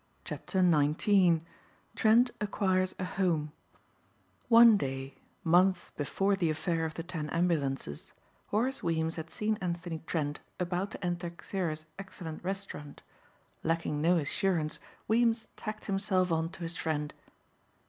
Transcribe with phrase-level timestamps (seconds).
[0.25, 1.41] CHAPTER XIX
[1.95, 3.51] TRENT ACQUIRES A HOME
[4.49, 8.11] ONE day, months before the affair of the ten ambulances,
[8.47, 13.03] Horace Weems had seen Anthony Trent about to enter Xeres' excellent restaurant.
[13.63, 17.13] Lacking no assurance Weems tacked himself on to his friend.